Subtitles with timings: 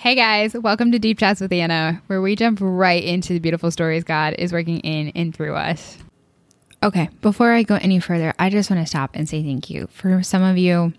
[0.00, 3.72] Hey guys, welcome to Deep Chats with Anna, where we jump right into the beautiful
[3.72, 5.98] stories God is working in and through us.
[6.84, 9.88] Okay, before I go any further, I just want to stop and say thank you.
[9.88, 10.92] For some of you,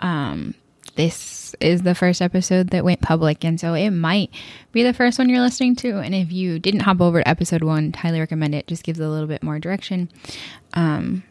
[0.00, 0.54] um,
[0.96, 4.28] this is the first episode that went public, and so it might
[4.70, 6.00] be the first one you're listening to.
[6.00, 8.66] And if you didn't hop over to episode one, highly recommend it.
[8.66, 10.10] Just gives a little bit more direction.
[10.74, 11.22] Um,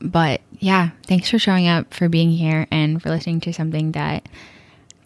[0.00, 4.28] but yeah, thanks for showing up, for being here, and for listening to something that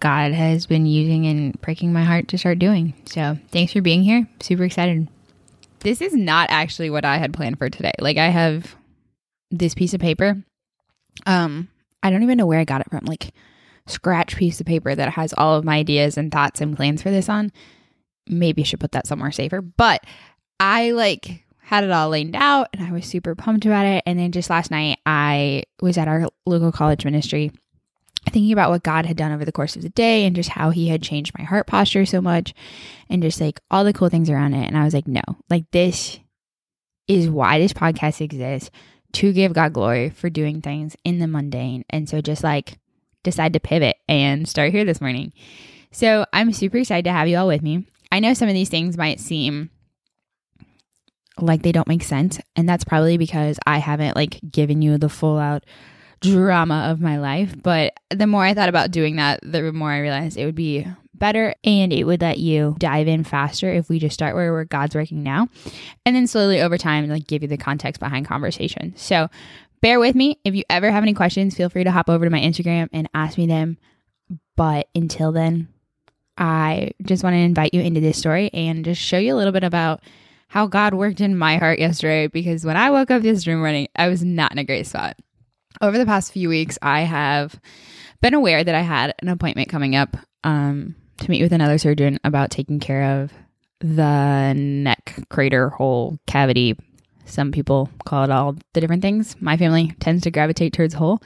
[0.03, 2.93] God has been using and breaking my heart to start doing.
[3.05, 4.27] So thanks for being here.
[4.41, 5.07] Super excited.
[5.79, 7.93] This is not actually what I had planned for today.
[8.01, 8.75] Like I have
[9.53, 10.43] this piece of paper.
[11.25, 11.69] Um,
[12.03, 13.05] I don't even know where I got it from.
[13.05, 13.33] Like
[13.87, 17.13] scratch piece of paper that has all of my ideas and thoughts and plans for
[17.13, 17.53] this on.
[18.27, 19.61] Maybe I should put that somewhere safer.
[19.61, 20.05] But
[20.59, 24.03] I like had it all laid out and I was super pumped about it.
[24.05, 27.53] And then just last night I was at our local college ministry
[28.31, 30.71] thinking about what God had done over the course of the day and just how
[30.71, 32.55] he had changed my heart posture so much
[33.11, 34.67] and just like all the cool things around it.
[34.67, 36.19] And I was like, no, like this
[37.09, 38.71] is why this podcast exists
[39.15, 41.85] to give God glory for doing things in the mundane.
[41.91, 42.79] And so just like
[43.23, 45.33] decide to pivot and start here this morning.
[45.91, 47.87] So I'm super excited to have you all with me.
[48.11, 49.71] I know some of these things might seem
[51.39, 52.39] like they don't make sense.
[52.57, 55.65] And that's probably because I haven't like given you the full out
[56.23, 57.55] drama of my life.
[57.61, 60.87] But the more I thought about doing that, the more I realized it would be
[61.15, 64.97] better and it would let you dive in faster if we just start where God's
[64.97, 65.49] working now
[66.05, 68.93] and then slowly over time like give you the context behind conversation.
[68.97, 69.29] So
[69.81, 70.41] bear with me.
[70.45, 73.09] If you ever have any questions, feel free to hop over to my Instagram and
[73.15, 73.79] ask me them.
[74.57, 75.69] But until then,
[76.37, 79.53] I just want to invite you into this story and just show you a little
[79.53, 80.01] bit about
[80.49, 84.09] how God worked in my heart yesterday because when I woke up yesterday morning, I
[84.09, 85.17] was not in a great spot
[85.81, 87.59] over the past few weeks, I have
[88.21, 92.19] been aware that I had an appointment coming up um, to meet with another surgeon
[92.25, 93.33] about taking care of
[93.81, 96.79] the neck crater hole cavity.
[97.25, 99.37] Some people call it all the different things.
[99.41, 101.21] My family tends to gravitate towards hole.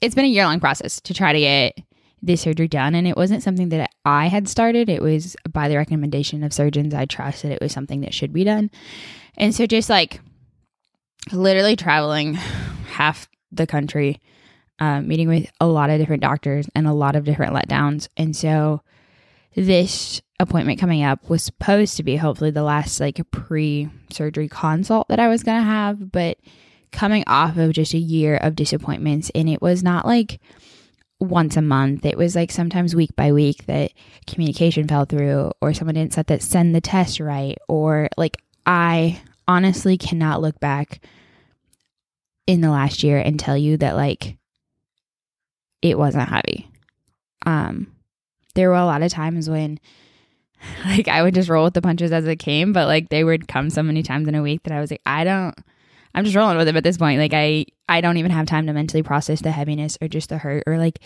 [0.00, 1.78] It's been a year long process to try to get
[2.22, 4.88] this surgery done, and it wasn't something that I had started.
[4.88, 8.32] It was by the recommendation of surgeons I trust that it was something that should
[8.32, 8.70] be done.
[9.36, 10.20] And so, just like
[11.32, 14.20] literally traveling half the country,
[14.78, 18.08] um, meeting with a lot of different doctors and a lot of different letdowns.
[18.16, 18.82] And so
[19.54, 25.08] this appointment coming up was supposed to be hopefully the last like pre surgery consult
[25.08, 26.38] that I was going to have, but
[26.90, 29.30] coming off of just a year of disappointments.
[29.34, 30.40] And it was not like
[31.18, 33.92] once a month, it was like sometimes week by week that
[34.26, 39.20] communication fell through, or someone didn't set that send the test right, or like I
[39.46, 41.00] honestly cannot look back
[42.46, 44.36] in the last year and tell you that like
[45.80, 46.68] it wasn't heavy.
[47.46, 47.88] Um
[48.54, 49.80] there were a lot of times when
[50.84, 53.48] like I would just roll with the punches as it came, but like they would
[53.48, 55.54] come so many times in a week that I was like, I don't
[56.14, 57.20] I'm just rolling with it at this point.
[57.20, 60.38] Like I I don't even have time to mentally process the heaviness or just the
[60.38, 61.00] hurt or like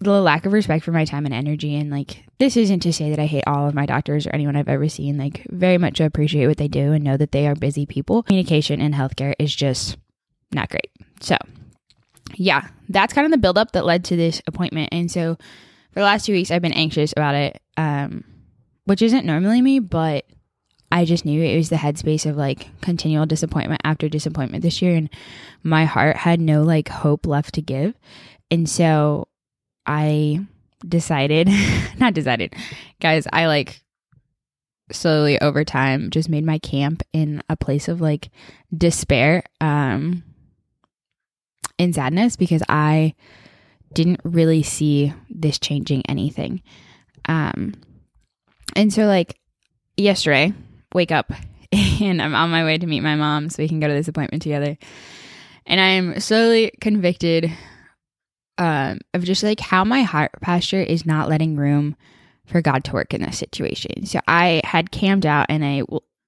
[0.00, 3.10] the lack of respect for my time and energy and like this isn't to say
[3.10, 5.16] that I hate all of my doctors or anyone I've ever seen.
[5.16, 8.22] Like very much appreciate what they do and know that they are busy people.
[8.22, 9.96] Communication in healthcare is just
[10.54, 10.90] not great.
[11.20, 11.36] So,
[12.34, 14.90] yeah, that's kind of the buildup that led to this appointment.
[14.92, 15.36] And so,
[15.92, 18.24] for the last two weeks, I've been anxious about it, um,
[18.84, 20.24] which isn't normally me, but
[20.90, 24.96] I just knew it was the headspace of like continual disappointment after disappointment this year.
[24.96, 25.10] And
[25.62, 27.94] my heart had no like hope left to give.
[28.50, 29.28] And so,
[29.86, 30.46] I
[30.86, 31.48] decided,
[31.98, 32.54] not decided,
[33.00, 33.82] guys, I like
[34.90, 38.30] slowly over time just made my camp in a place of like
[38.76, 39.42] despair.
[39.60, 40.22] Um,
[41.82, 43.14] in sadness because I
[43.92, 46.62] didn't really see this changing anything.
[47.28, 47.74] Um,
[48.74, 49.38] and so, like,
[49.96, 50.54] yesterday,
[50.94, 51.32] wake up
[51.72, 54.08] and I'm on my way to meet my mom so we can go to this
[54.08, 54.78] appointment together.
[55.66, 57.52] And I am slowly convicted
[58.58, 61.96] um, of just like how my heart posture is not letting room
[62.46, 64.06] for God to work in this situation.
[64.06, 65.82] So I had camped out and I,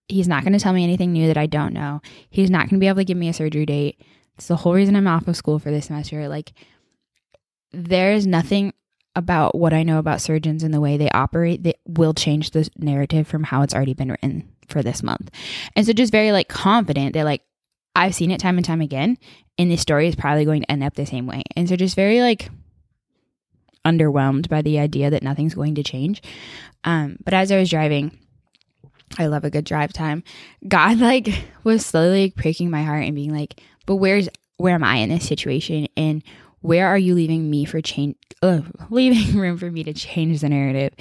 [0.08, 2.00] he's not going to tell me anything new that I don't know.
[2.30, 4.00] He's not going to be able to give me a surgery date.
[4.36, 6.28] It's the whole reason I'm off of school for this semester.
[6.28, 6.52] Like,
[7.72, 8.72] there is nothing
[9.16, 12.68] about what I know about surgeons and the way they operate that will change the
[12.76, 15.30] narrative from how it's already been written for this month.
[15.76, 17.42] And so, just very like confident that, like,
[17.96, 19.18] I've seen it time and time again,
[19.56, 21.42] and this story is probably going to end up the same way.
[21.56, 22.50] And so, just very like
[23.84, 26.22] underwhelmed by the idea that nothing's going to change.
[26.82, 28.18] Um, but as I was driving,
[29.18, 30.22] I love a good drive time.
[30.66, 31.28] God like
[31.62, 35.26] was slowly breaking my heart and being like, but where's where am I in this
[35.26, 35.88] situation?
[35.96, 36.22] And
[36.60, 38.16] where are you leaving me for change
[38.90, 40.92] leaving room for me to change the narrative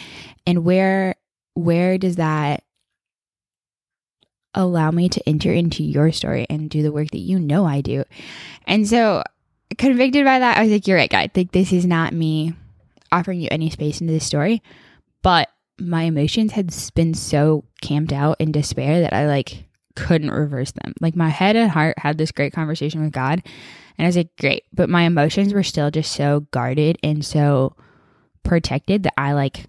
[0.46, 1.16] and where
[1.56, 2.64] where does that
[4.54, 7.82] allow me to enter into your story and do the work that you know I
[7.82, 8.04] do.
[8.68, 9.24] And so
[9.78, 11.32] convicted by that, I was like, you're right, God.
[11.36, 12.54] Like this is not me
[13.12, 14.62] offering you any space into this story.
[15.22, 19.66] But my emotions had been so camped out in despair that I like
[19.96, 20.94] couldn't reverse them.
[21.02, 23.42] Like my head and heart had this great conversation with God.
[23.98, 24.64] And I was like, great.
[24.74, 27.76] But my emotions were still just so guarded and so
[28.44, 29.68] protected that I like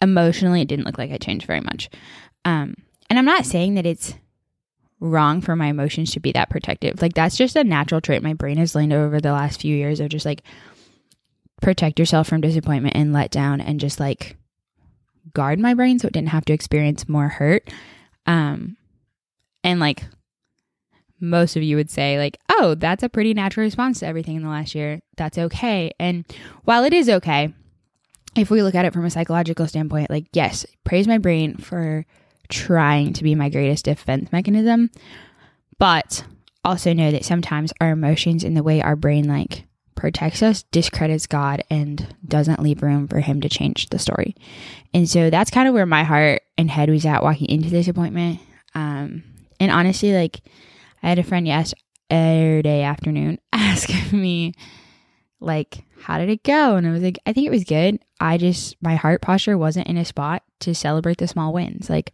[0.00, 1.90] emotionally it didn't look like I changed very much.
[2.44, 2.74] Um,
[3.08, 4.14] and I'm not saying that it's
[5.00, 7.00] wrong for my emotions to be that protective.
[7.00, 10.00] Like that's just a natural trait my brain has learned over the last few years
[10.00, 10.42] of just like
[11.60, 14.36] protect yourself from disappointment and let down and just like
[15.34, 17.68] guard my brain so it didn't have to experience more hurt.
[18.26, 18.76] Um
[19.62, 20.04] and like
[21.20, 24.42] most of you would say like, "Oh, that's a pretty natural response to everything in
[24.42, 25.00] the last year.
[25.16, 26.24] That's okay." And
[26.64, 27.52] while it is okay,
[28.36, 32.06] if we look at it from a psychological standpoint, like yes, praise my brain for
[32.48, 34.90] trying to be my greatest defense mechanism.
[35.78, 36.24] But
[36.64, 39.64] also know that sometimes our emotions and the way our brain like
[40.00, 44.34] protects us discredits God and doesn't leave room for him to change the story.
[44.94, 47.86] And so that's kind of where my heart and head was at walking into this
[47.86, 48.40] appointment.
[48.74, 49.22] Um,
[49.60, 50.40] and honestly, like
[51.02, 54.54] I had a friend yesterday afternoon ask me,
[55.38, 56.76] like, how did it go?
[56.76, 57.98] And I was like, I think it was good.
[58.20, 61.88] I just, my heart posture wasn't in a spot to celebrate the small wins.
[61.88, 62.12] Like,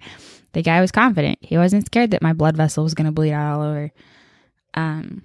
[0.53, 1.39] the guy was confident.
[1.43, 3.93] He wasn't scared that my blood vessel was going to bleed out all over.
[4.75, 5.23] Um,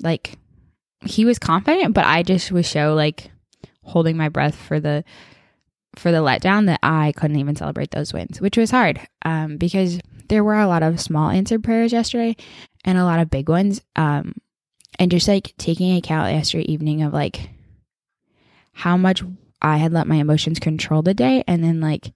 [0.00, 0.38] like,
[1.04, 3.30] he was confident, but I just was so, like,
[3.82, 5.04] holding my breath for the,
[5.96, 9.00] for the letdown that I couldn't even celebrate those wins, which was hard.
[9.24, 12.36] Um, because there were a lot of small answered prayers yesterday
[12.84, 13.82] and a lot of big ones.
[13.96, 14.34] Um,
[14.98, 17.50] and just like taking account yesterday evening of like
[18.72, 19.22] how much
[19.60, 21.44] I had let my emotions control the day.
[21.46, 22.12] And then, like,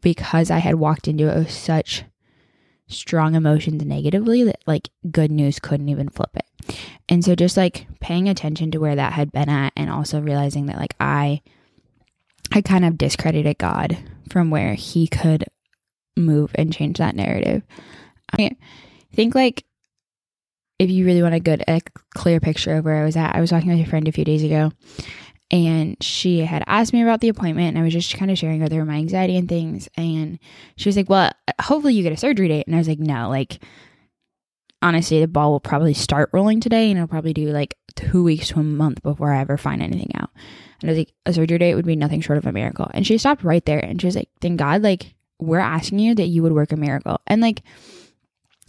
[0.00, 2.04] because I had walked into it with such
[2.86, 6.44] strong emotions negatively that, like, good news couldn't even flip it.
[7.08, 10.66] And so, just like paying attention to where that had been at, and also realizing
[10.66, 11.42] that, like, I,
[12.52, 13.98] I kind of discredited God
[14.28, 15.44] from where He could
[16.16, 17.62] move and change that narrative.
[18.32, 18.56] I
[19.12, 19.64] think, like,
[20.78, 21.80] if you really want a good, a
[22.14, 24.24] clear picture of where I was at, I was talking with a friend a few
[24.24, 24.72] days ago,
[25.52, 28.62] and she had asked me about the appointment and I was just kind of sharing
[28.62, 30.38] with her my anxiety and things and
[30.76, 31.30] she was like, "Well,
[31.60, 33.62] hopefully you get a surgery date." And I was like, "No, like
[34.82, 38.48] honestly, the ball will probably start rolling today and it'll probably do like 2 weeks
[38.48, 40.30] to a month before I ever find anything out."
[40.80, 43.06] And I was like, "A surgery date would be nothing short of a miracle." And
[43.06, 46.28] she stopped right there and she was like, "Thank God like we're asking you that
[46.28, 47.62] you would work a miracle." And like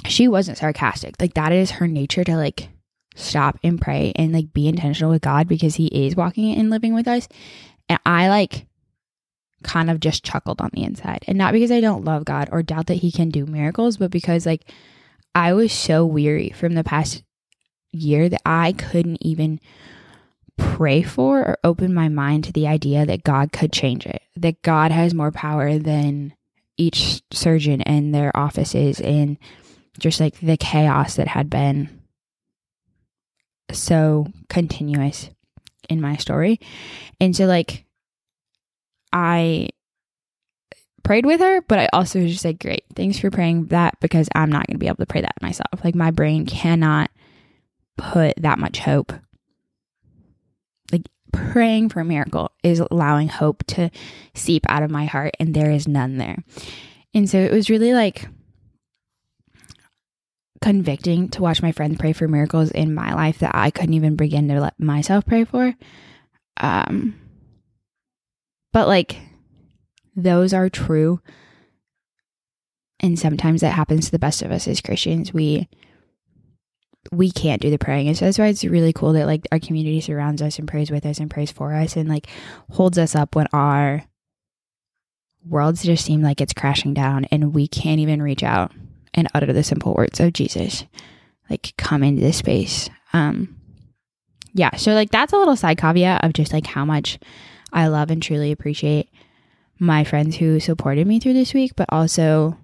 [0.06, 1.16] she wasn't sarcastic.
[1.20, 2.70] Like that is her nature to like
[3.16, 6.94] stop and pray and like be intentional with God because He is walking and living
[6.94, 7.28] with us.
[7.88, 8.66] And I like
[9.64, 11.24] kind of just chuckled on the inside.
[11.28, 14.12] And not because I don't love God or doubt that He can do miracles, but
[14.12, 14.70] because like
[15.36, 17.24] I was so weary from the past
[17.92, 19.60] year that I couldn't even
[20.58, 24.62] pray for or open my mind to the idea that God could change it, that
[24.62, 26.34] God has more power than
[26.78, 29.38] each surgeon and their offices and
[30.00, 32.02] just like the chaos that had been
[33.72, 35.30] so continuous
[35.90, 36.60] in my story.
[37.20, 37.86] And so, like,
[39.12, 39.70] I
[41.04, 44.50] prayed with her, but I also just said, Great, thanks for praying that because I'm
[44.50, 45.84] not going to be able to pray that myself.
[45.84, 47.12] Like, my brain cannot
[47.98, 49.14] put that much hope.
[50.92, 53.92] Like, praying for a miracle is allowing hope to
[54.34, 56.44] seep out of my heart, and there is none there.
[57.14, 58.28] And so it was really like
[60.62, 64.16] convicting to watch my friends pray for miracles in my life that I couldn't even
[64.16, 65.76] begin to let myself pray for.
[66.60, 67.20] Um,
[68.72, 69.18] but like
[70.16, 71.20] those are true.
[73.00, 75.34] And sometimes that happens to the best of us as Christians.
[75.34, 75.68] We
[77.12, 78.08] we can't do the praying.
[78.08, 80.90] And so that's why it's really cool that like our community surrounds us and prays
[80.90, 82.28] with us and prays for us and like
[82.72, 84.06] holds us up when our
[85.46, 88.72] worlds just seem like it's crashing down and we can't even reach out
[89.14, 90.86] and utter the simple words of Jesus.
[91.50, 92.90] Like come into this space.
[93.12, 93.58] Um
[94.54, 97.20] yeah, so like that's a little side caveat of just like how much
[97.74, 99.10] I love and truly appreciate
[99.84, 102.58] my friends who supported me through this week, but also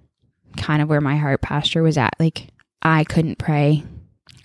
[0.56, 2.14] kind of where my heart posture was at.
[2.18, 2.48] Like
[2.82, 3.84] I couldn't pray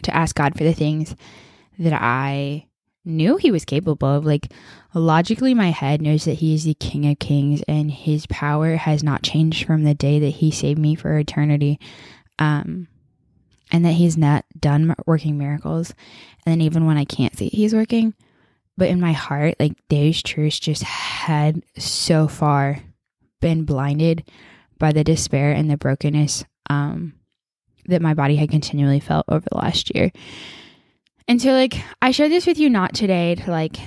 [0.03, 1.15] to ask God for the things
[1.79, 2.67] that I
[3.05, 4.25] knew he was capable of.
[4.25, 4.51] Like,
[4.93, 9.03] logically, my head knows that he is the King of Kings and his power has
[9.03, 11.79] not changed from the day that he saved me for eternity.
[12.39, 12.87] Um,
[13.71, 15.93] and that he's not done working miracles.
[16.45, 18.13] And then even when I can't see he's working,
[18.77, 22.79] but in my heart, like those truths just had so far
[23.41, 24.29] been blinded
[24.77, 27.13] by the despair and the brokenness um,
[27.85, 30.11] that my body had continually felt over the last year.
[31.27, 33.77] And so, like, I share this with you not today to like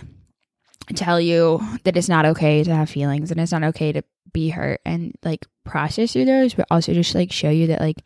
[0.95, 4.03] tell you that it's not okay to have feelings and it's not okay to
[4.33, 8.03] be hurt and like process through those, but also just like show you that, like,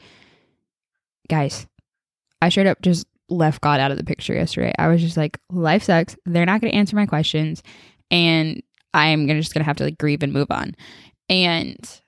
[1.29, 1.67] guys,
[2.41, 4.73] I straight up just left God out of the picture yesterday.
[4.79, 6.17] I was just like, life sucks.
[6.27, 7.63] They're not going to answer my questions.
[8.11, 8.63] And
[8.95, 10.75] I'm gonna, just going to have to like grieve and move on.
[11.29, 12.01] And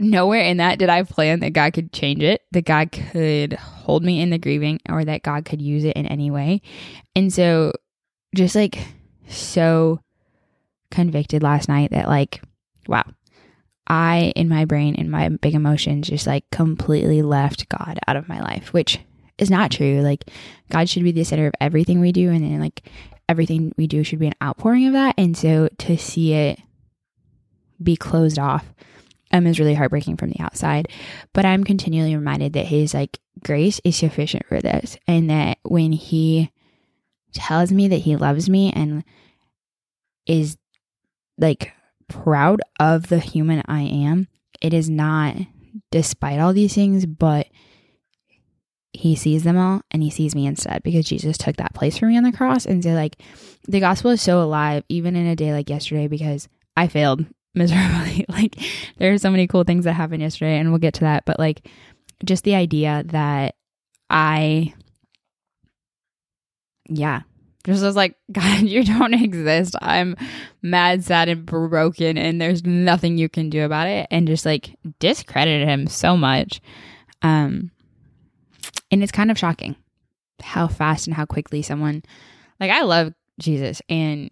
[0.00, 4.02] nowhere in that did I plan that God could change it, that God could hold
[4.02, 6.60] me in the grieving, or that God could use it in any way.
[7.14, 7.72] And so,
[8.34, 8.78] just like
[9.28, 10.00] so
[10.90, 12.42] convicted last night that, like,
[12.88, 13.04] wow,
[13.86, 18.28] I, in my brain, in my big emotions, just like completely left God out of
[18.28, 18.98] my life, which
[19.38, 20.00] is not true.
[20.00, 20.24] Like,
[20.70, 22.82] God should be the center of everything we do, and then, like,
[23.28, 25.14] everything we do should be an outpouring of that.
[25.18, 26.60] And so, to see it
[27.82, 28.72] be closed off
[29.32, 30.88] um, is really heartbreaking from the outside.
[31.32, 35.92] But I'm continually reminded that his like grace is sufficient for this, and that when
[35.92, 36.50] he
[37.32, 39.04] tells me that he loves me and
[40.26, 40.56] is
[41.38, 41.72] like
[42.08, 44.28] proud of the human I am,
[44.60, 45.36] it is not
[45.90, 47.46] despite all these things, but
[48.92, 52.06] he sees them all and he sees me instead because Jesus took that place for
[52.06, 52.66] me on the cross.
[52.66, 53.16] And so, like,
[53.66, 58.26] the gospel is so alive, even in a day like yesterday, because I failed miserably.
[58.28, 58.56] like
[58.98, 61.38] there are so many cool things that happened yesterday and we'll get to that, but
[61.38, 61.68] like
[62.24, 63.54] just the idea that
[64.10, 64.74] I
[66.88, 67.22] yeah,
[67.64, 69.74] just was like, God, you don't exist.
[69.80, 70.16] I'm
[70.62, 74.06] mad, sad, and broken, and there's nothing you can do about it.
[74.10, 76.60] And just like discredited him so much.
[77.22, 77.70] Um,
[78.92, 79.74] and it's kind of shocking
[80.42, 82.02] how fast and how quickly someone,
[82.60, 84.30] like, I love Jesus and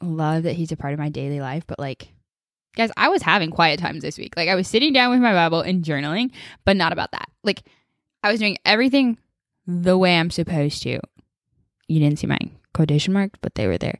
[0.00, 2.08] love that he's a part of my daily life, but like,
[2.74, 4.34] Guys, I was having quiet times this week.
[4.36, 6.30] Like I was sitting down with my Bible and journaling,
[6.64, 7.28] but not about that.
[7.44, 7.62] Like
[8.22, 9.18] I was doing everything
[9.66, 11.00] the way I'm supposed to.
[11.88, 12.38] You didn't see my
[12.72, 13.98] quotation marks, but they were there.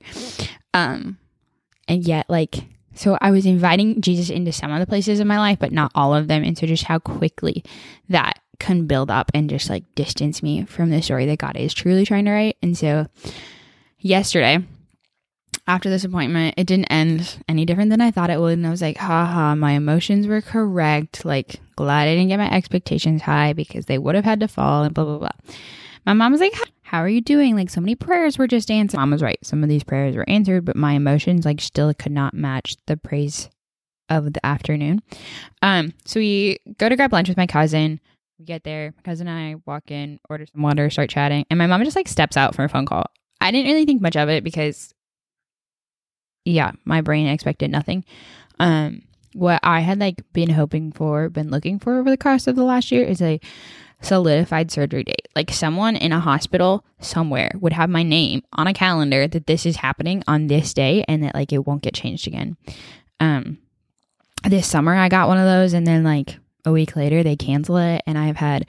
[0.72, 1.18] Um
[1.86, 5.38] and yet like so I was inviting Jesus into some of the places in my
[5.38, 6.42] life, but not all of them.
[6.42, 7.62] And so just how quickly
[8.08, 11.74] that can build up and just like distance me from the story that God is
[11.74, 12.56] truly trying to write.
[12.62, 13.06] And so
[13.98, 14.60] yesterday
[15.66, 18.54] after this appointment, it didn't end any different than I thought it would.
[18.54, 21.24] And I was like, haha, my emotions were correct.
[21.24, 24.84] Like, glad I didn't get my expectations high because they would have had to fall
[24.84, 25.30] and blah, blah, blah.
[26.06, 27.54] My mom was like, how are you doing?
[27.54, 28.96] Like, so many prayers were just answered.
[28.96, 29.38] Mom was right.
[29.42, 32.96] Some of these prayers were answered, but my emotions, like, still could not match the
[32.96, 33.48] praise
[34.08, 35.00] of the afternoon.
[35.62, 38.00] Um, so we go to grab lunch with my cousin.
[38.42, 38.92] We get there.
[38.96, 41.94] My cousin and I walk in, order some water, start chatting, and my mom just
[41.94, 43.06] like steps out for a phone call.
[43.40, 44.92] I didn't really think much of it because
[46.44, 48.04] yeah, my brain expected nothing.
[48.58, 52.56] Um, what I had like been hoping for, been looking for over the course of
[52.56, 53.38] the last year is a
[54.00, 55.28] solidified surgery date.
[55.36, 59.64] Like someone in a hospital somewhere would have my name on a calendar that this
[59.64, 62.56] is happening on this day and that like it won't get changed again.
[63.20, 63.58] Um,
[64.42, 67.76] this summer I got one of those and then like a week later they cancel
[67.76, 68.66] it and I've had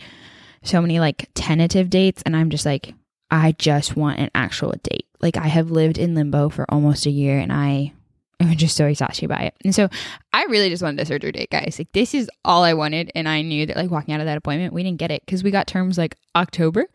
[0.63, 2.93] so many like tentative dates and I'm just like
[3.29, 5.07] I just want an actual date.
[5.19, 7.93] Like I have lived in limbo for almost a year and I
[8.39, 9.55] am just so exhausted by it.
[9.63, 9.89] And so
[10.31, 11.77] I really just wanted a surgery date, guys.
[11.79, 13.11] Like this is all I wanted.
[13.15, 15.43] And I knew that like walking out of that appointment, we didn't get it because
[15.43, 16.85] we got terms like October,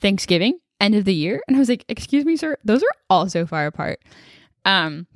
[0.00, 1.42] Thanksgiving, end of the year.
[1.48, 4.00] And I was like, excuse me, sir, those are all so far apart.
[4.64, 5.06] Um,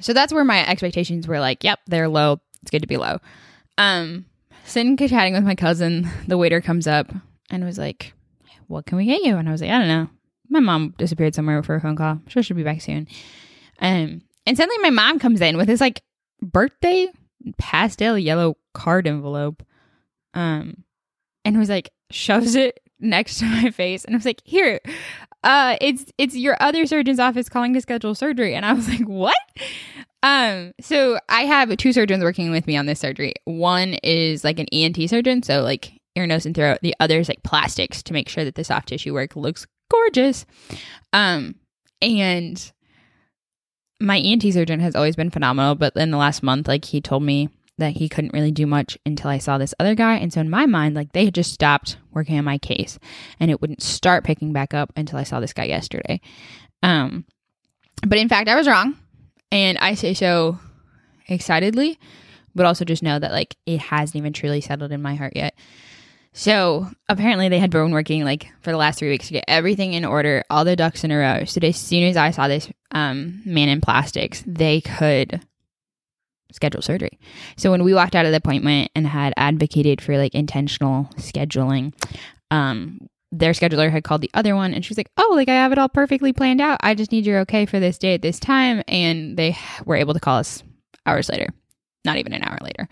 [0.00, 2.40] so that's where my expectations were like, yep, they're low.
[2.62, 3.18] It's good to be low.
[3.76, 4.24] Um,
[4.64, 7.12] sitting chatting with my cousin, the waiter comes up
[7.50, 8.12] and was like,
[8.66, 9.36] what can we get you?
[9.36, 10.08] And I was like, I don't know.
[10.48, 12.20] My mom disappeared somewhere for a phone call.
[12.28, 13.08] Sure, she'll be back soon.
[13.80, 16.02] Um, and suddenly my mom comes in with this like
[16.42, 17.08] birthday
[17.58, 19.62] pastel yellow card envelope.
[20.34, 20.84] Um,
[21.44, 24.04] and was like, shoves it next to my face.
[24.04, 24.80] And I was like, here,
[25.42, 28.54] uh, it's it's your other surgeon's office calling to schedule surgery.
[28.54, 29.36] And I was like, what?
[30.24, 33.34] Um, so I have two surgeons working with me on this surgery.
[33.44, 36.78] One is like an ENT surgeon, so like ear, nose, and throat.
[36.80, 40.46] The other is like plastics to make sure that the soft tissue work looks gorgeous.
[41.12, 41.56] Um,
[42.00, 42.72] and
[44.00, 47.22] my ENT surgeon has always been phenomenal, but in the last month, like he told
[47.22, 50.14] me that he couldn't really do much until I saw this other guy.
[50.14, 52.98] And so in my mind, like they had just stopped working on my case
[53.38, 56.22] and it wouldn't start picking back up until I saw this guy yesterday.
[56.82, 57.26] Um,
[58.06, 58.96] but in fact, I was wrong.
[59.54, 60.58] And I say so
[61.28, 61.96] excitedly,
[62.56, 65.54] but also just know that like it hasn't even truly settled in my heart yet.
[66.32, 69.92] So apparently they had been working like for the last three weeks to get everything
[69.92, 71.44] in order, all the ducks in a row.
[71.44, 75.40] So as soon as I saw this um, man in plastics, they could
[76.50, 77.20] schedule surgery.
[77.56, 81.94] So when we walked out of the appointment and had advocated for like intentional scheduling,
[82.50, 83.08] um,
[83.38, 85.72] their scheduler had called the other one and she was like, Oh, like I have
[85.72, 86.78] it all perfectly planned out.
[86.82, 88.82] I just need your okay for this day at this time.
[88.86, 90.62] And they were able to call us
[91.06, 91.48] hours later,
[92.04, 92.88] not even an hour later,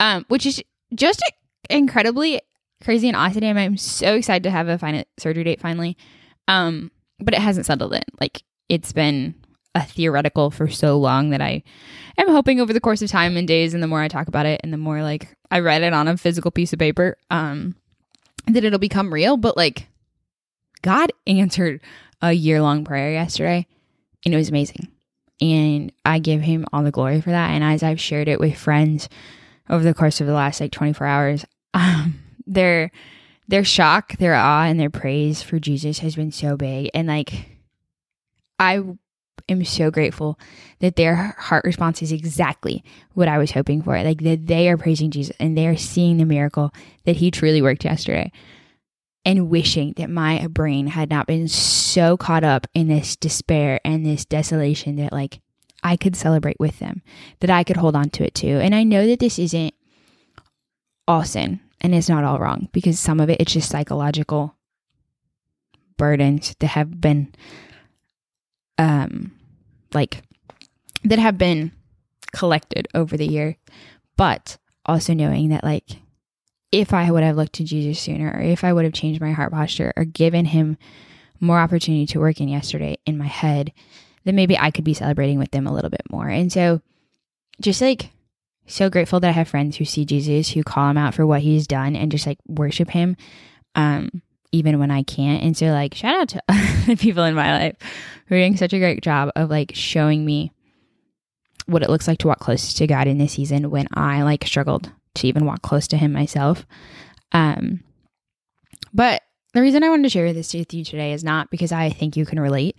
[0.00, 0.62] um, which is
[0.94, 1.22] just
[1.70, 2.40] incredibly
[2.82, 3.44] crazy and awesome.
[3.44, 5.96] I'm so excited to have a final surgery date finally.
[6.48, 8.02] Um, but it hasn't settled in.
[8.20, 9.34] Like it's been
[9.74, 11.62] a theoretical for so long that I
[12.18, 14.46] am hoping over the course of time and days, and the more I talk about
[14.46, 17.76] it, and the more like I write it on a physical piece of paper, um,
[18.54, 19.36] that it'll become real.
[19.36, 19.88] But like,
[20.82, 21.80] God answered
[22.22, 23.66] a year long prayer yesterday,
[24.24, 24.88] and it was amazing.
[25.40, 27.50] And I give him all the glory for that.
[27.50, 29.08] And as I've shared it with friends
[29.68, 32.90] over the course of the last like 24 hours, um, their
[33.48, 36.90] their shock, their awe, and their praise for Jesus has been so big.
[36.94, 37.32] And like,
[38.58, 38.82] I
[39.48, 40.38] am so grateful
[40.80, 44.02] that their heart response is exactly what I was hoping for.
[44.02, 46.72] Like that they are praising Jesus and they are seeing the miracle
[47.04, 48.32] that he truly worked yesterday.
[49.24, 54.06] And wishing that my brain had not been so caught up in this despair and
[54.06, 55.40] this desolation that like
[55.82, 57.02] I could celebrate with them,
[57.40, 58.60] that I could hold on to it too.
[58.60, 59.74] And I know that this isn't
[61.08, 64.56] all sin and it's not all wrong because some of it it's just psychological
[65.96, 67.32] burdens that have been
[68.78, 69.32] um
[69.94, 70.22] like
[71.04, 71.72] that have been
[72.32, 73.56] collected over the year
[74.16, 75.98] but also knowing that like
[76.72, 79.32] if i would have looked to jesus sooner or if i would have changed my
[79.32, 80.76] heart posture or given him
[81.40, 83.72] more opportunity to work in yesterday in my head
[84.24, 86.28] then maybe i could be celebrating with them a little bit more.
[86.28, 86.82] And so
[87.60, 88.10] just like
[88.66, 91.40] so grateful that I have friends who see Jesus, who call him out for what
[91.40, 93.16] he's done and just like worship him,
[93.76, 94.22] um,
[94.56, 95.42] even when I can't.
[95.42, 96.42] And so, like, shout out to
[96.86, 97.76] the people in my life
[98.26, 100.52] who are doing such a great job of like showing me
[101.66, 104.44] what it looks like to walk close to God in this season when I like
[104.46, 106.66] struggled to even walk close to him myself.
[107.32, 107.82] Um,
[108.92, 111.90] but the reason I wanted to share this with you today is not because I
[111.90, 112.76] think you can relate.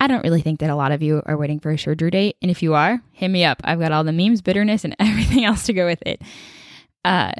[0.00, 2.36] I don't really think that a lot of you are waiting for a surgery date.
[2.40, 3.60] And if you are, hit me up.
[3.64, 6.22] I've got all the memes, bitterness, and everything else to go with it.
[7.04, 7.32] Uh,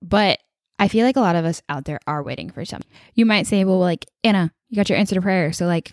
[0.00, 0.38] but
[0.82, 2.90] I feel like a lot of us out there are waiting for something.
[3.14, 5.52] You might say, well, like, Anna, you got your answer to prayer.
[5.52, 5.92] So, like,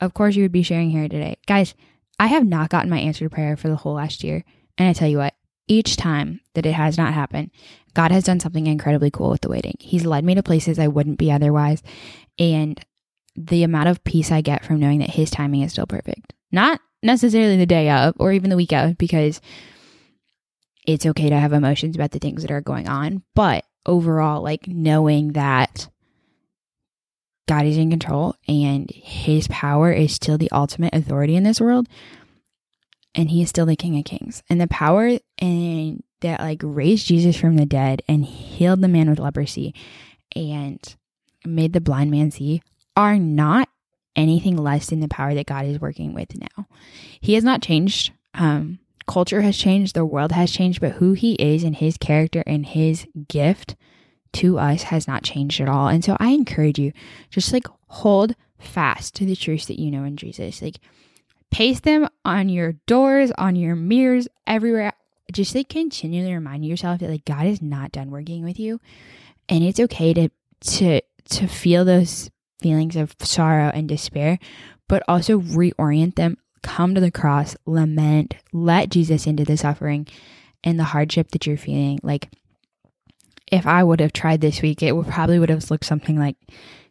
[0.00, 1.36] of course you would be sharing here today.
[1.46, 1.76] Guys,
[2.18, 4.44] I have not gotten my answer to prayer for the whole last year.
[4.76, 5.34] And I tell you what,
[5.68, 7.52] each time that it has not happened,
[7.94, 9.76] God has done something incredibly cool with the waiting.
[9.78, 11.80] He's led me to places I wouldn't be otherwise.
[12.36, 12.84] And
[13.36, 16.32] the amount of peace I get from knowing that his timing is still perfect.
[16.50, 19.40] Not necessarily the day of or even the week of, because
[20.88, 23.22] it's okay to have emotions about the things that are going on.
[23.36, 25.88] But overall, like knowing that
[27.46, 31.88] God is in control and his power is still the ultimate authority in this world.
[33.14, 34.42] And he is still the King of Kings.
[34.48, 39.10] And the power and that like raised Jesus from the dead and healed the man
[39.10, 39.74] with leprosy
[40.34, 40.96] and
[41.44, 42.62] made the blind man see
[42.96, 43.68] are not
[44.16, 46.66] anything less than the power that God is working with now.
[47.20, 48.12] He has not changed.
[48.32, 52.42] Um, culture has changed, the world has changed, but who he is and his character
[52.46, 53.76] and his gift
[54.34, 55.88] to us has not changed at all.
[55.88, 56.92] And so I encourage you
[57.30, 60.60] just like hold fast to the truths that you know in Jesus.
[60.60, 60.78] Like
[61.50, 64.92] paste them on your doors, on your mirrors, everywhere.
[65.32, 68.80] Just like continually remind yourself that like God is not done working with you.
[69.48, 70.28] And it's okay to
[70.60, 74.38] to to feel those feelings of sorrow and despair,
[74.88, 80.08] but also reorient them, come to the cross, lament, let Jesus into the suffering
[80.64, 82.00] and the hardship that you're feeling.
[82.02, 82.28] Like,
[83.52, 86.36] if I would have tried this week, it would probably would have looked something like,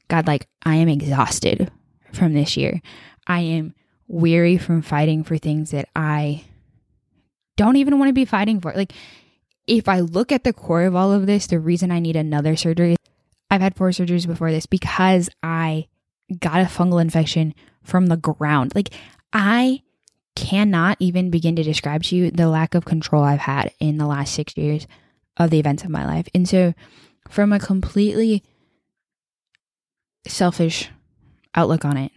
[0.08, 1.72] God, like, I am exhausted
[2.14, 2.82] from this year.
[3.28, 3.74] I am
[4.08, 6.46] weary from fighting for things that I
[7.58, 8.72] don't even want to be fighting for.
[8.74, 8.94] Like,
[9.66, 12.56] if I look at the core of all of this, the reason I need another
[12.56, 12.96] surgery
[13.54, 15.88] I've had four surgeries before this because I
[16.40, 18.74] got a fungal infection from the ground.
[18.74, 18.90] Like,
[19.34, 19.82] I
[20.36, 24.08] cannot even begin to describe to you the lack of control I've had in the
[24.08, 24.88] last six years
[25.38, 26.28] of the events of my life.
[26.34, 26.74] And so,
[27.30, 28.44] from a completely
[30.28, 30.90] selfish
[31.56, 32.12] outlook on it,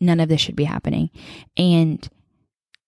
[0.00, 1.10] none of this should be happening.
[1.56, 2.08] And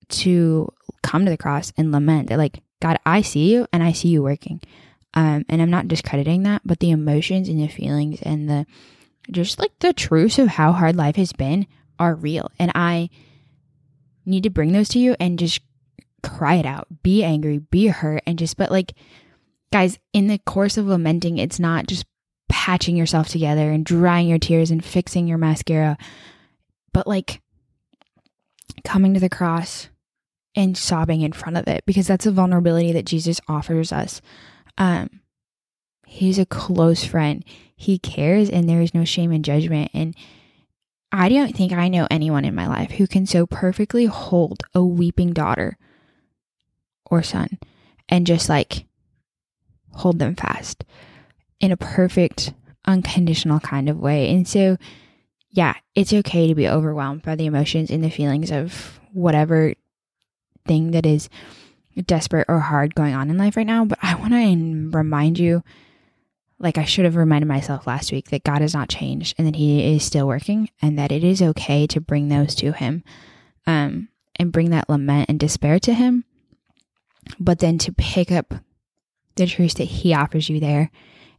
[0.09, 3.93] to come to the cross and lament that, like, God, I see you and I
[3.93, 4.61] see you working.
[5.15, 8.67] Um, and I'm not discrediting that, but the emotions and the feelings and the
[9.31, 11.67] just like the truths of how hard life has been
[11.99, 12.51] are real.
[12.59, 13.11] And I
[14.25, 15.61] need to bring those to you and just
[16.23, 16.87] cry it out.
[17.03, 18.95] Be angry, be hurt, and just, but like,
[19.73, 22.05] guys, in the course of lamenting, it's not just
[22.49, 25.97] patching yourself together and drying your tears and fixing your mascara,
[26.93, 27.41] but like
[28.85, 29.89] coming to the cross
[30.55, 34.21] and sobbing in front of it because that's a vulnerability that Jesus offers us.
[34.77, 35.21] Um,
[36.07, 37.45] he's a close friend.
[37.75, 39.91] He cares and there is no shame and judgment.
[39.95, 40.15] And
[41.13, 44.83] I don't think I know anyone in my life who can so perfectly hold a
[44.83, 45.77] weeping daughter
[47.05, 47.59] or son
[48.09, 48.87] and just like
[49.93, 50.85] hold them fast
[51.61, 52.55] in a perfect,
[52.87, 54.31] unconditional kind of way.
[54.31, 54.79] And so,
[55.51, 59.75] yeah, it's okay to be overwhelmed by the emotions and the feelings of whatever
[60.67, 61.29] thing that is
[62.07, 63.85] desperate or hard going on in life right now.
[63.85, 65.63] But I want to remind you,
[66.63, 69.57] like I should have reminded myself last week, that God has not changed and that
[69.57, 73.03] He is still working and that it is okay to bring those to Him
[73.67, 76.25] um, and bring that lament and despair to Him.
[77.39, 78.55] But then to pick up
[79.35, 80.91] the truth that He offers you there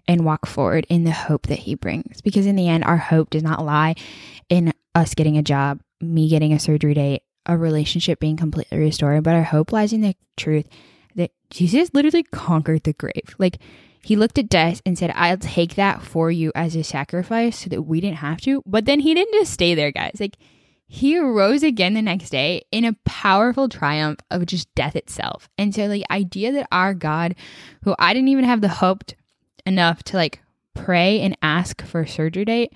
[0.07, 2.21] and walk forward in the hope that He brings.
[2.21, 3.95] Because in the end, our hope does not lie
[4.49, 9.23] in us getting a job, me getting a surgery date, a relationship being completely restored,
[9.23, 10.67] but our hope lies in the truth
[11.53, 13.35] Jesus literally conquered the grave.
[13.37, 13.59] Like,
[14.01, 17.69] he looked at death and said, I'll take that for you as a sacrifice so
[17.69, 18.61] that we didn't have to.
[18.65, 20.17] But then he didn't just stay there, guys.
[20.19, 20.37] Like,
[20.87, 25.49] he arose again the next day in a powerful triumph of just death itself.
[25.57, 27.35] And so the idea that our God,
[27.83, 29.03] who I didn't even have the hope
[29.65, 30.41] enough to like
[30.73, 32.73] pray and ask for surgery date,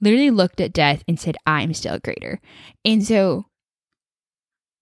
[0.00, 2.40] literally looked at death and said, I'm still greater.
[2.84, 3.46] And so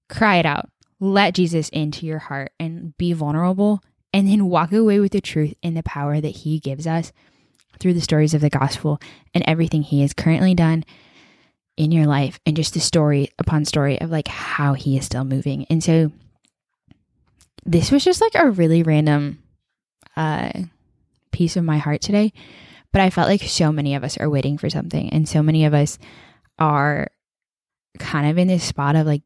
[0.09, 0.69] cry it out.
[0.99, 3.81] Let Jesus into your heart and be vulnerable
[4.13, 7.13] and then walk away with the truth and the power that he gives us
[7.79, 8.99] through the stories of the gospel
[9.35, 10.85] and everything he has currently done
[11.77, 15.25] in your life and just the story upon story of like how he is still
[15.25, 15.67] moving.
[15.69, 16.11] And so
[17.67, 19.43] this was just like a really random
[20.17, 20.51] uh
[21.33, 22.33] piece of my heart today.
[22.93, 25.67] But I felt like so many of us are waiting for something, and so many
[25.67, 25.99] of us
[26.59, 27.09] are
[27.99, 29.21] kind of in this spot of like,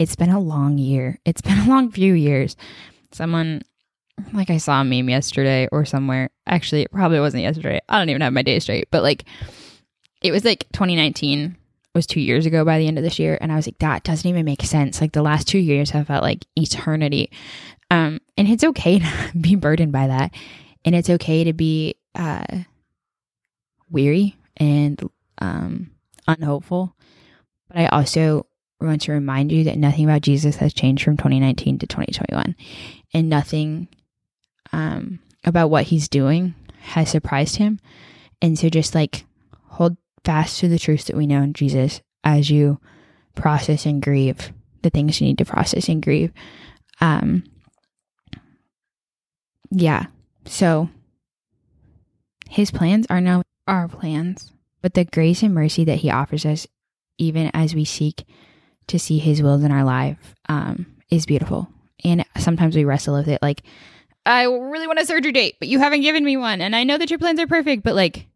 [0.00, 1.20] it's been a long year.
[1.24, 2.56] It's been a long few years.
[3.12, 3.62] Someone,
[4.32, 6.30] like I saw a meme yesterday or somewhere.
[6.46, 7.80] Actually, it probably wasn't yesterday.
[7.88, 9.24] I don't even have my day straight, but like,
[10.22, 11.56] it was like 2019
[11.94, 13.36] was two years ago by the end of this year.
[13.40, 15.00] And I was like, that doesn't even make sense.
[15.00, 17.30] Like the last two years have felt like eternity.
[17.90, 20.32] Um, and it's okay to be burdened by that
[20.84, 22.44] and it's okay to be uh,
[23.90, 25.02] weary and
[25.38, 25.90] um,
[26.26, 26.94] unhopeful.
[27.68, 28.46] But I also
[28.80, 32.56] want to remind you that nothing about Jesus has changed from 2019 to 2021,
[33.12, 33.88] and nothing
[34.72, 37.78] um, about what he's doing has surprised him.
[38.42, 39.24] And so, just like
[39.66, 42.80] hold fast to the truths that we know in Jesus as you
[43.34, 46.32] process and grieve the things you need to process and grieve.
[47.00, 47.44] Um,
[49.70, 50.06] yeah,
[50.44, 50.88] so
[52.48, 56.66] his plans are now our plans, but the grace and mercy that he offers us,
[57.18, 58.24] even as we seek
[58.90, 61.68] to see his wills in our life, um, is beautiful.
[62.04, 63.62] And sometimes we wrestle with it like,
[64.26, 66.60] I really want a surgery date, but you haven't given me one.
[66.60, 68.26] And I know that your plans are perfect, but like,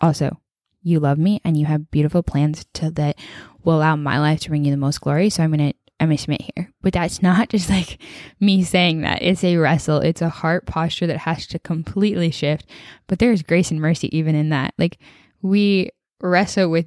[0.00, 0.40] also,
[0.82, 3.18] you love me and you have beautiful plans to that
[3.64, 5.28] will allow my life to bring you the most glory.
[5.28, 6.72] So I'm to I'm gonna submit here.
[6.80, 7.98] But that's not just like
[8.40, 9.22] me saying that.
[9.22, 9.98] It's a wrestle.
[9.98, 12.66] It's a heart posture that has to completely shift.
[13.06, 14.74] But there's grace and mercy even in that.
[14.78, 14.98] Like
[15.42, 15.90] we
[16.20, 16.86] wrestle with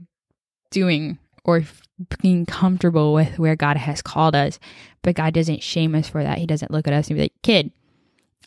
[0.71, 1.63] doing or
[2.21, 4.59] being comfortable with where God has called us.
[5.01, 6.37] But God doesn't shame us for that.
[6.37, 7.71] He doesn't look at us and be like, kid,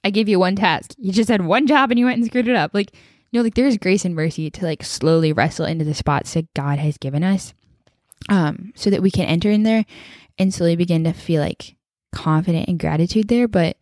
[0.02, 0.94] I gave you one task.
[0.98, 2.72] You just had one job and you went and screwed it up.
[2.74, 2.92] Like,
[3.30, 6.52] you know, like there's grace and mercy to like slowly wrestle into the spots that
[6.54, 7.54] God has given us.
[8.28, 9.84] Um, so that we can enter in there
[10.38, 11.76] and slowly begin to feel like
[12.12, 13.76] confident and gratitude there but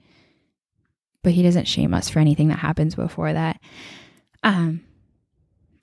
[1.23, 3.61] but he doesn't shame us for anything that happens before that
[4.43, 4.81] um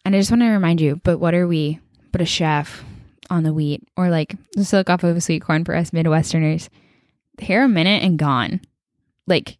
[0.03, 1.79] and i just want to remind you but what are we
[2.11, 2.83] but a chef
[3.29, 6.69] on the wheat or like the silk off of a sweet corn for us midwesterners
[7.39, 8.59] here a minute and gone
[9.27, 9.57] like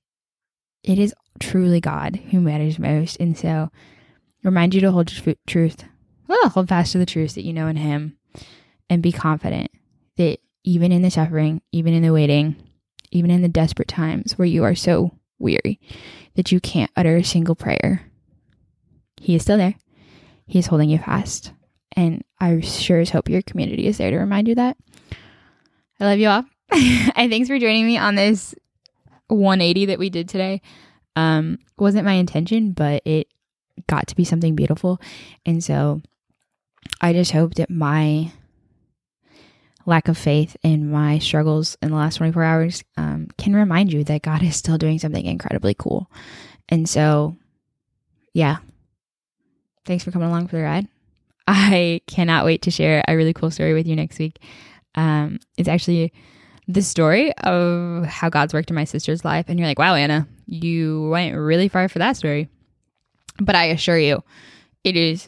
[0.84, 3.70] it is truly god who matters most and so
[4.44, 5.86] remind you to hold your truth
[6.28, 8.18] well hold fast to the truth that you know in him
[8.90, 9.72] and be confident
[10.18, 12.56] that even in the suffering, even in the waiting,
[13.12, 15.80] even in the desperate times where you are so weary
[16.36, 18.06] that you can't utter a single prayer.
[19.20, 19.76] He is still there.
[20.46, 21.52] He is holding you fast.
[22.00, 24.78] And I sure as hope your community is there to remind you that.
[26.00, 26.46] I love you all.
[26.72, 28.56] and thanks for joining me on this
[29.28, 30.62] 180 that we did today.
[31.18, 33.28] Um, wasn't my intention, but it
[33.88, 35.02] got to be something beautiful.
[35.46, 36.02] And so
[37.02, 38.32] I just hope that my
[39.86, 44.06] lack of faith in my struggles in the last 24 hours um, can remind you
[44.06, 46.10] that God is still doing something incredibly cool.
[46.70, 47.36] And so,
[48.32, 48.60] yeah,
[49.84, 50.88] thanks for coming along for the ride.
[51.52, 54.40] I cannot wait to share a really cool story with you next week.
[54.94, 56.14] Um, it's actually
[56.68, 59.46] the story of how God's worked in my sister's life.
[59.48, 62.50] And you're like, wow, Anna, you went really far for that story.
[63.40, 64.24] But I assure you,
[64.84, 65.28] it is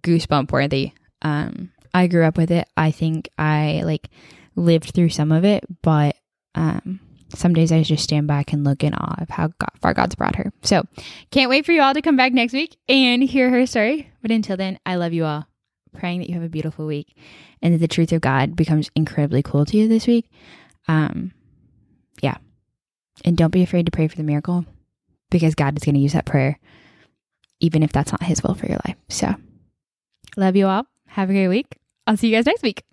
[0.00, 0.92] goosebump worthy.
[1.22, 2.68] Um, I grew up with it.
[2.76, 4.10] I think I like
[4.56, 6.16] lived through some of it, but
[6.54, 7.00] um,
[7.34, 10.14] some days I just stand back and look in awe of how God, far God's
[10.14, 10.52] brought her.
[10.62, 10.84] So
[11.30, 14.10] can't wait for you all to come back next week and hear her story.
[14.22, 15.46] But until then, I love you all.
[15.92, 17.16] Praying that you have a beautiful week
[17.62, 20.30] and that the truth of God becomes incredibly cool to you this week.
[20.88, 21.32] Um,
[22.22, 22.36] yeah.
[23.24, 24.64] And don't be afraid to pray for the miracle
[25.30, 26.58] because God is going to use that prayer,
[27.60, 28.96] even if that's not His will for your life.
[29.08, 29.34] So,
[30.36, 30.86] love you all.
[31.08, 31.76] Have a great week.
[32.06, 32.84] I'll see you guys next week.